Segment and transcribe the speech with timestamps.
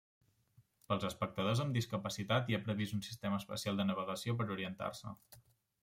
[0.91, 5.17] Pels espectadors amb discapacitat hi ha previst un sistema especial de navegació per a orientar-se.